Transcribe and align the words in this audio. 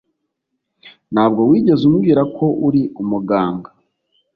Ntabwo 1.13 1.41
wigeze 1.49 1.83
umbwira 1.89 2.21
ko 2.37 2.45
uri 2.67 2.81
umuganga. 3.01 3.69